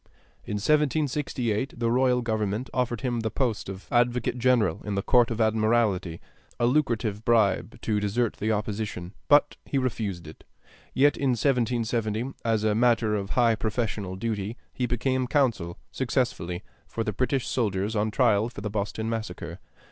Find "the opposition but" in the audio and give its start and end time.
8.37-9.57